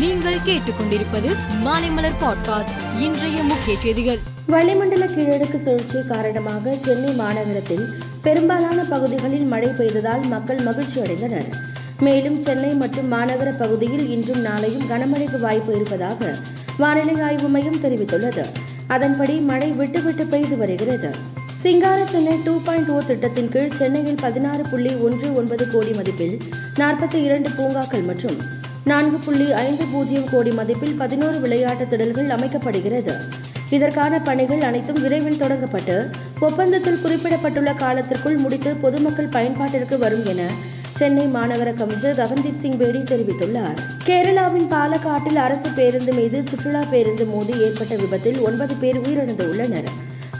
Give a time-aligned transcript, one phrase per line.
[0.00, 4.18] நீங்கள் கேட்டுக்கொண்டிருப்பது மாலைமலர் பாட்காஸ்ட் இன்றைய முக்கிய செய்திகள்.
[4.46, 7.84] வளிமண்டல கீழடுக்கு சுழற்சி காரணமாக சென்னை மாநகரத்தில்
[8.22, 11.52] பெரும்பாலான பகுதிகளில் மழை பெய்ததால் மக்கள் மகிழ்ச்சி அடைந்தனர்.
[12.00, 16.34] மேலும் சென்னை மற்றும் மாநகர பகுதியில் இன்றும் நாளையும் கனமழைக்கு வாய்ப்பு இருப்பதாக
[16.78, 18.44] வானிலை ஆய்வு மையம் தெரிவித்துள்ளது.
[18.86, 21.10] அதன்படி மழை விட்டு விட்டு பெய்து வருகிறது.
[21.60, 26.40] சிங்கார சென்னை டூ பாயிண்ட் ஓ திட்டத்தின் கீழ் சென்னையில் பதினாறு புள்ளி ஒன்று ஒன்பது கோடி மதிப்பில்
[26.76, 33.14] நாற்பத்தி இரண்டு பூங்காக்கள் மற்றும் நான்கு புள்ளி ஐந்து பூஜ்ஜியம் கோடி மதிப்பில் பதினோரு விளையாட்டு திடல்கள் அமைக்கப்படுகிறது.
[33.70, 40.42] இதற்கான பணிகள் அனைத்தும் விரைவில் தொடங்கப்பட்டு ஒப்பந்தத்தில் குறிப்பிடப்பட்டுள்ள காலத்திற்குள் முடித்து பொதுமக்கள் பயன்பாட்டிற்கு வரும் என
[40.96, 43.78] சென்னை மாநகர கமிஷனர் ககன்தீப் சிங் பேடி தெரிவித்துள்ளார்.
[44.06, 49.88] கேரளாவின் பாலக்காட்டில் அரசு பேருந்து மீது சுற்றுலா பேருந்து மோதி ஏற்பட்ட விபத்தில் ஒன்பது பேர் உயிரிழந்துள்ளனர்.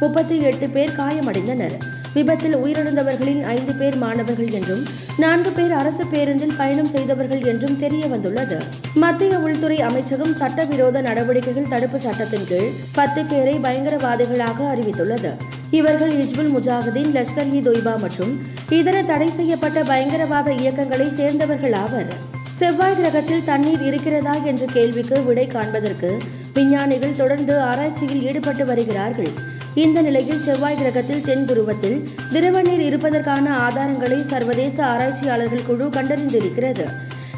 [0.01, 1.79] முப்பத்தி எட்டு பேர் காயமடைந்தனர்.
[2.15, 4.83] விபத்தில் உயிரிழந்தவர்களின் ஐந்து பேர் மாணவர்கள் என்றும்
[5.19, 8.59] நான்கு பேர் அரசு பேருந்தில் பயணம் செய்தவர்கள் என்றும் தெரிய வந்துள்ளது.
[8.95, 15.33] மத்திய உள்துறை அமைச்சகம் சட்டவிரோத நடவடிக்கைகள் தடுப்பு சட்டத்தின் கீழ் பத்து பேரை பயங்கரவாதிகளாக அறிவித்துள்ளது.
[15.71, 18.33] இவர்கள் இஸ்புல் முஜாஹிதீன் லஷ்கர் இ தொய்பா மற்றும்
[18.71, 22.11] இதர தடை செய்யப்பட்ட பயங்கரவாத இயக்கங்களை சேர்ந்தவர்கள் ஆவர்.
[22.59, 26.19] செவ்வாய் கிரகத்தில் தண்ணீர் இருக்கிறதா என்ற கேள்விக்கு விடை காண்பதற்கு
[26.55, 29.33] விஞ்ஞானிகள் தொடர்ந்து ஆராய்ச்சியில் ஈடுபட்டு வருகிறார்கள்.
[29.75, 36.87] இந்த நிலையில் செவ்வாய் கிரகத்தில் தென் துருவத்தில் திரவ நீர் இருப்பதற்கான ஆதாரங்களை சர்வதேச ஆராய்ச்சியாளர்கள் குழு கண்டறிந்திருக்கிறது.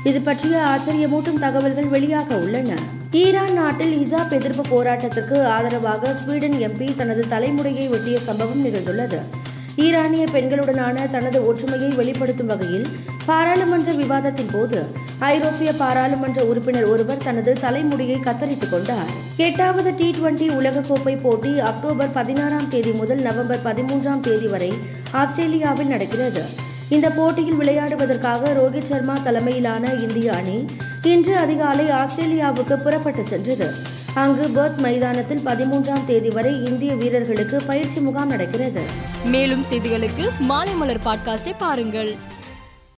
[0.05, 2.79] இது பற்றிய ஆச்சரியமூட்டும் தகவல்கள் வெளியாக உள்ளன.
[3.11, 9.21] ஈரான் நாட்டில் ஹிஜாப் எதிர்ப்பு போராட்டத்திற்கு ஆதரவாக ஸ்வீடன் எம்பி தனது தலைமுறையை ஒட்டிய சம்பவம் நிகழ்ந்துள்ளது.
[9.77, 12.89] ஈரானிய பெண்களுடனான தனது ஒற்றுமையை வெளிப்படுத்தும் வகையில்
[13.27, 14.87] பாராளுமன்ற விவாதத்தின் போது
[15.23, 19.11] ஐரோப்பிய பாராளுமன்ற உறுப்பினர் ஒருவர் தனது தலைமுடியை கத்தரித்துக் கொண்டார்.
[19.37, 24.73] எட்டாவது டி டுவெண்டி உலகக்கோப்பை போட்டி அக்டோபர் பதினாறாம் தேதி முதல் நவம்பர் பதிமூன்றாம் தேதி வரை
[25.11, 26.43] ஆஸ்திரேலியாவில் நடக்கிறது.
[26.89, 30.65] இந்த போட்டியில் விளையாடுவதற்காக ரோஹித் சர்மா தலைமையிலான இந்திய அணி
[31.03, 33.75] இன்று அதிகாலை ஆஸ்திரேலியாவுக்கு புறப்பட்டு சென்றது.
[34.15, 38.81] அங்கு பர்த் மைதானத்தில் பதிமூன்றாம் தேதி வரை இந்திய வீரர்களுக்கு பயிற்சி முகாம் நடக்கிறது.
[39.25, 42.15] மேலும் செய்திகளுக்கு மாலை மலர் பாட்காஸ்டை பாருங்கள்.